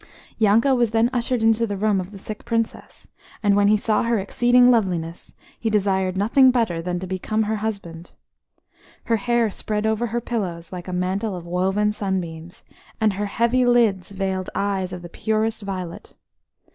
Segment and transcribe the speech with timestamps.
[0.39, 3.07] Yanko was then ushered into the room of the sick Princess,
[3.43, 7.57] and when he saw her exceeding loveliness, he desired nothing better than to become her
[7.57, 8.13] husband.
[9.03, 12.63] Her hair spread over her pillows like a mantle of woven sunbeams,
[12.99, 16.15] and her heavy lids veiled eyes of the purest violet.